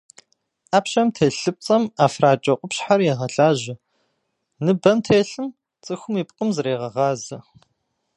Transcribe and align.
Ӏэпщэм 0.69 1.07
телъ 1.15 1.37
лыпцӏэм 1.43 1.83
ӏэфракӏэ 1.95 2.53
къупщхьэр 2.59 2.99
егъэлажьэ, 3.11 3.75
ныбэм 4.65 4.97
телъым 5.05 5.47
цӏыхум 5.83 6.15
и 6.21 6.23
пкъым 6.27 6.49
зрегъэгъазэ. 6.55 7.37